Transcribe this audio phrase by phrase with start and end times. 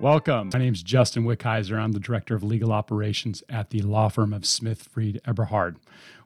[0.00, 0.48] Welcome.
[0.54, 1.78] My name is Justin Wickizer.
[1.78, 5.76] I'm the Director of Legal Operations at the law firm of Smith Freed Eberhard.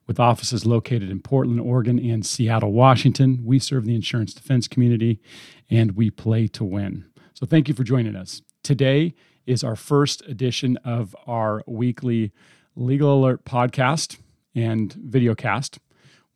[0.06, 5.20] With offices located in Portland, Oregon, and Seattle, Washington, we serve the insurance defense community
[5.68, 7.06] and we play to win.
[7.32, 8.42] So thank you for joining us.
[8.62, 9.12] Today
[9.44, 12.30] is our first edition of our weekly
[12.76, 14.18] Legal Alert podcast
[14.54, 15.80] and video cast.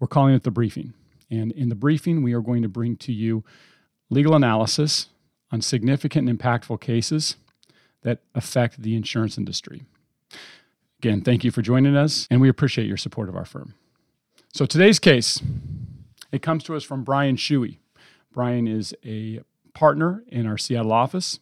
[0.00, 0.92] We're calling it the briefing.
[1.30, 3.44] And in the briefing, we are going to bring to you
[4.10, 5.06] legal analysis
[5.50, 7.36] on significant and impactful cases
[8.02, 9.82] that affect the insurance industry.
[11.00, 13.74] Again, thank you for joining us, and we appreciate your support of our firm.
[14.52, 15.40] So today's case,
[16.32, 17.78] it comes to us from Brian Shuey.
[18.32, 19.40] Brian is a
[19.74, 21.38] partner in our Seattle office,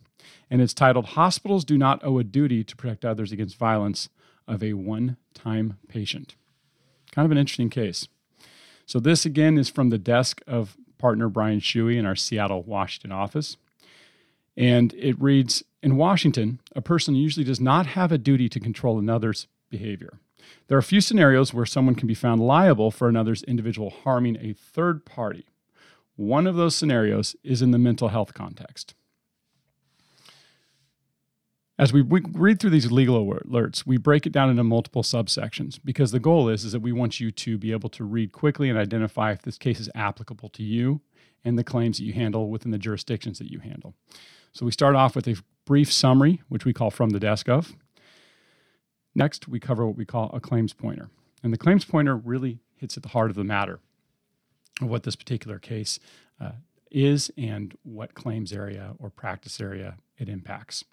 [0.51, 4.09] and it's titled Hospitals Do Not Owe a Duty to Protect Others Against Violence
[4.47, 6.37] of a One Time Patient.
[7.13, 8.09] Kind of an interesting case.
[8.85, 13.11] So, this again is from the desk of partner Brian Shuey in our Seattle, Washington
[13.11, 13.57] office.
[14.57, 18.99] And it reads In Washington, a person usually does not have a duty to control
[18.99, 20.21] another's behavior.
[20.69, 24.37] There are a few scenarios where someone can be found liable for another's individual harming
[24.37, 25.47] a third party.
[26.17, 28.95] One of those scenarios is in the mental health context.
[31.79, 36.11] As we read through these legal alerts, we break it down into multiple subsections because
[36.11, 38.79] the goal is, is that we want you to be able to read quickly and
[38.79, 41.03] identify if this case is applicable to you
[41.47, 43.95] and the claims that you handle within the jurisdictions that you handle.
[44.53, 47.73] So we start off with a brief summary, which we call from the desk of.
[49.15, 51.09] Next, we cover what we call a claims pointer.
[51.43, 53.79] And the claims pointer really hits at the heart of the matter
[54.83, 56.01] of what this particular case
[56.41, 56.53] uh,
[56.91, 60.85] is and what claims area or practice area it impacts.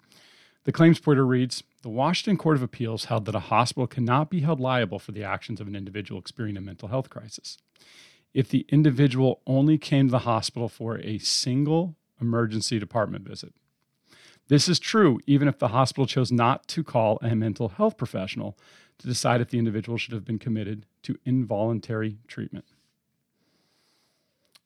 [0.64, 4.40] The claims pointer reads The Washington Court of Appeals held that a hospital cannot be
[4.40, 7.58] held liable for the actions of an individual experiencing a mental health crisis.
[8.34, 13.54] If the individual only came to the hospital for a single emergency department visit.
[14.48, 18.58] This is true even if the hospital chose not to call a mental health professional
[18.98, 22.66] to decide if the individual should have been committed to involuntary treatment.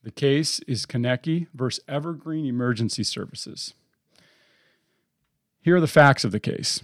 [0.03, 3.75] The case is Konicke versus Evergreen Emergency Services.
[5.61, 6.83] Here are the facts of the case.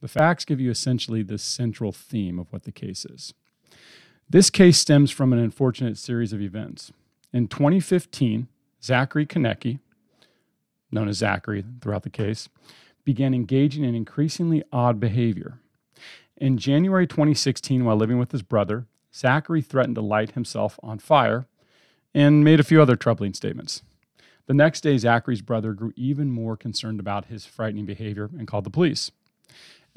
[0.00, 3.34] The facts give you essentially the central theme of what the case is.
[4.28, 6.90] This case stems from an unfortunate series of events.
[7.32, 8.48] In 2015,
[8.82, 9.78] Zachary Konicke,
[10.90, 12.48] known as Zachary throughout the case,
[13.04, 15.60] began engaging in increasingly odd behavior.
[16.36, 21.46] In January 2016, while living with his brother, Zachary threatened to light himself on fire
[22.12, 23.82] and made a few other troubling statements.
[24.46, 28.64] The next day, Zachary's brother grew even more concerned about his frightening behavior and called
[28.64, 29.12] the police.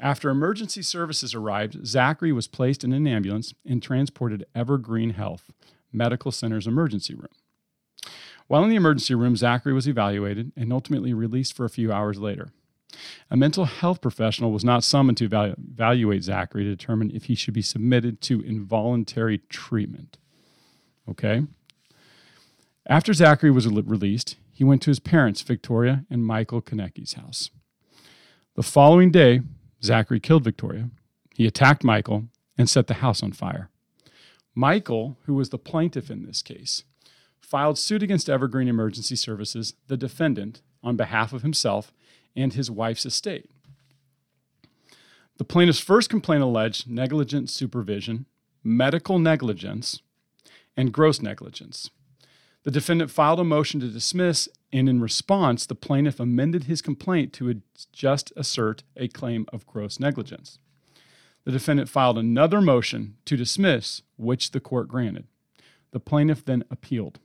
[0.00, 5.50] After emergency services arrived, Zachary was placed in an ambulance and transported to Evergreen Health
[5.92, 7.28] Medical Center's emergency room.
[8.46, 12.18] While in the emergency room, Zachary was evaluated and ultimately released for a few hours
[12.18, 12.48] later.
[13.30, 17.54] A mental health professional was not summoned to evaluate Zachary to determine if he should
[17.54, 20.16] be submitted to involuntary treatment.
[21.08, 21.42] Okay?
[22.86, 27.50] After Zachary was released, he went to his parents, Victoria and Michael Konicke's house.
[28.56, 29.42] The following day,
[29.82, 30.90] Zachary killed Victoria.
[31.34, 32.24] He attacked Michael
[32.58, 33.70] and set the house on fire.
[34.54, 36.84] Michael, who was the plaintiff in this case,
[37.40, 41.92] filed suit against Evergreen Emergency Services, the defendant, on behalf of himself
[42.36, 43.50] and his wife's estate.
[45.38, 48.26] The plaintiff's first complaint alleged negligent supervision,
[48.62, 50.00] medical negligence,
[50.76, 51.90] and gross negligence.
[52.62, 57.32] The defendant filed a motion to dismiss, and in response, the plaintiff amended his complaint
[57.34, 57.62] to
[57.92, 60.58] just assert a claim of gross negligence.
[61.44, 65.26] The defendant filed another motion to dismiss, which the court granted.
[65.92, 67.18] The plaintiff then appealed.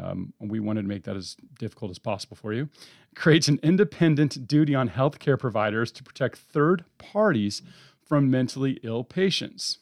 [0.02, 2.70] Um, we wanted to make that as difficult as possible for you.
[3.16, 7.62] Creates an independent duty on healthcare providers to protect third parties
[8.06, 9.80] from mentally ill patients.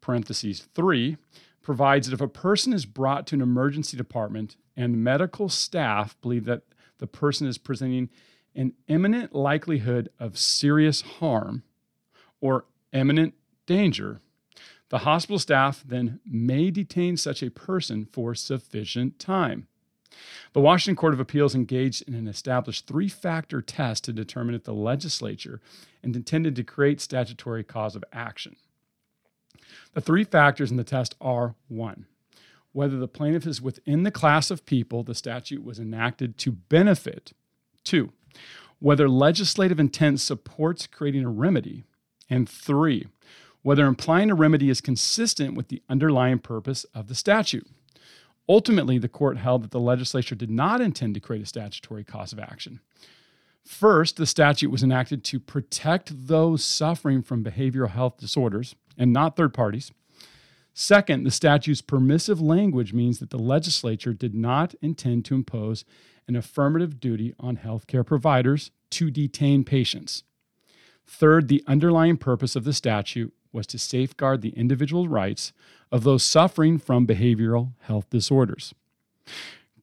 [0.00, 1.16] parentheses 3
[1.60, 6.44] provides that if a person is brought to an emergency department and medical staff believe
[6.44, 6.62] that
[6.98, 8.08] the person is presenting
[8.56, 11.62] an imminent likelihood of serious harm
[12.40, 13.34] or imminent
[13.66, 14.20] danger,
[14.88, 19.68] the hospital staff then may detain such a person for sufficient time.
[20.54, 24.64] The Washington Court of Appeals engaged in an established three factor test to determine if
[24.64, 25.60] the legislature
[26.02, 28.56] intended to create statutory cause of action.
[29.92, 32.06] The three factors in the test are one,
[32.72, 37.32] whether the plaintiff is within the class of people the statute was enacted to benefit,
[37.84, 38.12] two,
[38.78, 41.84] whether legislative intent supports creating a remedy,
[42.28, 43.06] and three,
[43.62, 47.66] whether implying a remedy is consistent with the underlying purpose of the statute.
[48.48, 52.32] Ultimately, the court held that the legislature did not intend to create a statutory cause
[52.32, 52.80] of action.
[53.64, 59.34] First, the statute was enacted to protect those suffering from behavioral health disorders and not
[59.34, 59.90] third parties.
[60.78, 65.86] Second, the statute's permissive language means that the legislature did not intend to impose
[66.28, 70.22] an affirmative duty on healthcare providers to detain patients.
[71.06, 75.54] Third, the underlying purpose of the statute was to safeguard the individual rights
[75.90, 78.74] of those suffering from behavioral health disorders.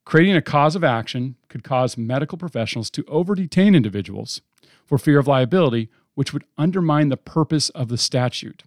[0.05, 4.41] Creating a cause of action could cause medical professionals to over detain individuals
[4.85, 8.61] for fear of liability, which would undermine the purpose of the statute.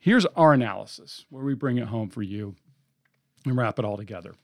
[0.00, 2.56] Here's our analysis, where we bring it home for you
[3.44, 4.34] and wrap it all together.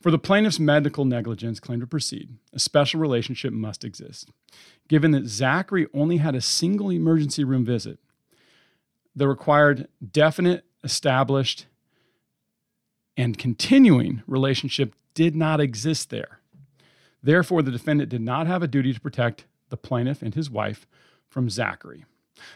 [0.00, 4.30] For the plaintiff's medical negligence claim to proceed, a special relationship must exist.
[4.88, 8.00] Given that Zachary only had a single emergency room visit,
[9.14, 11.66] the required definite, established,
[13.16, 16.40] and continuing relationship did not exist there.
[17.22, 20.86] Therefore, the defendant did not have a duty to protect the plaintiff and his wife
[21.28, 22.06] from Zachary.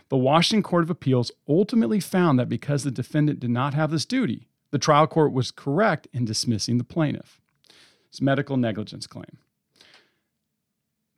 [0.09, 4.05] The Washington Court of Appeals ultimately found that because the defendant did not have this
[4.05, 7.41] duty, the trial court was correct in dismissing the plaintiff's
[8.21, 9.39] medical negligence claim.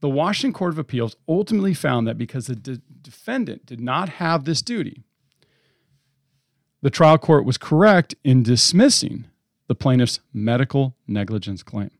[0.00, 4.44] The Washington Court of Appeals ultimately found that because the de- defendant did not have
[4.44, 5.04] this duty,
[6.82, 9.24] the trial court was correct in dismissing
[9.68, 11.90] the plaintiff's medical negligence claim.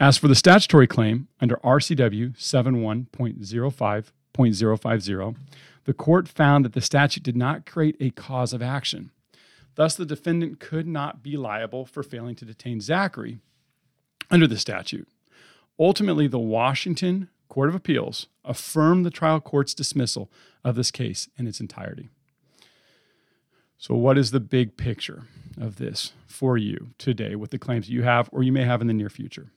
[0.00, 2.38] As for the statutory claim under RCW
[4.34, 5.36] 71.05.050,
[5.84, 9.10] the court found that the statute did not create a cause of action.
[9.74, 13.38] Thus, the defendant could not be liable for failing to detain Zachary
[14.30, 15.08] under the statute.
[15.78, 20.30] Ultimately, the Washington Court of Appeals affirmed the trial court's dismissal
[20.64, 22.08] of this case in its entirety.
[23.78, 25.24] So, what is the big picture
[25.60, 28.86] of this for you today with the claims you have or you may have in
[28.86, 29.50] the near future?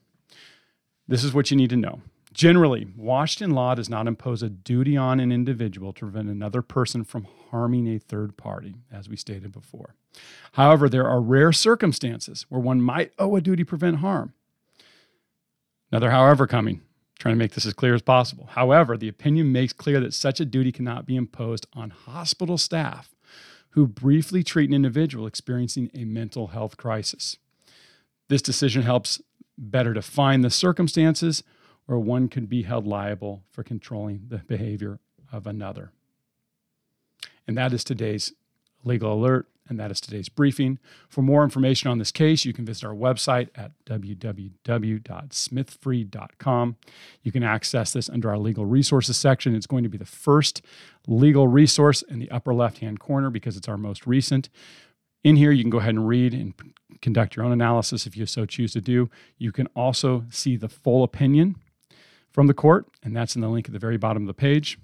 [1.08, 2.02] This is what you need to know.
[2.36, 7.06] Generally, Washington law does not impose a duty on an individual to prevent another person
[7.06, 9.96] from harming a third party, as we stated before.
[10.52, 14.34] However, there are rare circumstances where one might owe a duty to prevent harm.
[15.94, 16.82] Another however coming,
[17.18, 18.50] trying to make this as clear as possible.
[18.52, 23.16] However, the opinion makes clear that such a duty cannot be imposed on hospital staff
[23.70, 27.38] who briefly treat an individual experiencing a mental health crisis.
[28.28, 29.22] This decision helps
[29.58, 31.42] better define the circumstances
[31.86, 35.00] where one could be held liable for controlling the behavior
[35.32, 35.92] of another.
[37.48, 38.34] And that is today's
[38.84, 40.80] legal alert, and that is today's briefing.
[41.10, 46.76] For more information on this case, you can visit our website at www.smithfreed.com.
[47.24, 49.56] You can access this under our legal resources section.
[49.56, 50.62] It's going to be the first
[51.08, 54.50] legal resource in the upper left hand corner because it's our most recent.
[55.24, 56.54] In here, you can go ahead and read and
[57.02, 59.10] conduct your own analysis if you so choose to do.
[59.40, 61.56] You can also see the full opinion
[62.36, 64.78] from the court, and that's in the link at the very bottom of the page.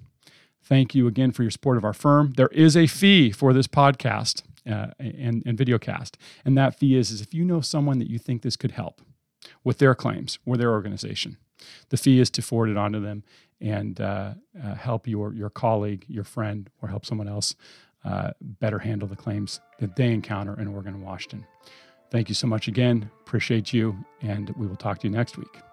[0.64, 2.32] Thank you again for your support of our firm.
[2.38, 6.16] There is a fee for this podcast uh, and, and video cast.
[6.46, 9.02] And that fee is, is if you know someone that you think this could help
[9.64, 11.36] with their claims or their organization,
[11.90, 13.22] the fee is to forward it on to them
[13.60, 14.32] and uh,
[14.64, 17.54] uh, help your, your colleague, your friend, or help someone else
[18.02, 21.46] uh, better handle the claims that they encounter in Oregon and Washington.
[22.10, 23.10] Thank you so much again.
[23.20, 25.71] Appreciate you, and we will talk to you next week.